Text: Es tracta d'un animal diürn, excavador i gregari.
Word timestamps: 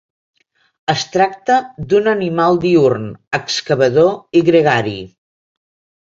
Es 0.93 1.01
tracta 1.15 1.57
d'un 1.91 2.07
animal 2.11 2.57
diürn, 2.63 3.05
excavador 3.39 4.09
i 4.41 4.43
gregari. 4.49 4.95